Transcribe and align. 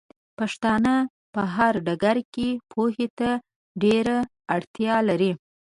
پښتانۀ 0.37 0.95
په 1.33 1.41
هر 1.55 1.73
ډګر 1.85 2.17
کې 2.33 2.49
پوهې 2.71 3.07
ته 3.19 3.29
ډېره 3.83 4.17
اړتيا 4.55 4.95
لري 5.09 5.31